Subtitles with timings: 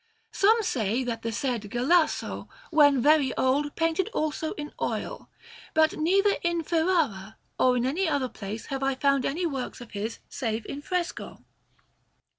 [0.31, 5.29] Some say that the said Galasso, when very old, painted also in oil,
[5.75, 9.91] but neither in Ferrara nor in any other place have I found any works of
[9.91, 11.43] his save in fresco.